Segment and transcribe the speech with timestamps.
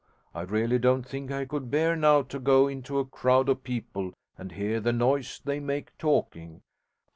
[0.33, 4.13] I really don't think I could bear now to go into a crowd of people
[4.35, 6.63] and hear the noise they make talking.